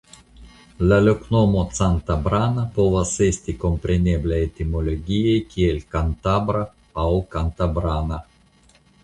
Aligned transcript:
La 0.91 0.95
loknomo 1.07 1.65
"Cantabrana" 1.79 2.63
povas 2.77 3.11
esti 3.25 3.55
komprenebla 3.65 4.41
etimologie 4.47 5.35
kiel 5.53 5.79
"Kantabra" 5.93 6.65
aŭ 7.05 7.13
"Kantabrana". 7.39 8.21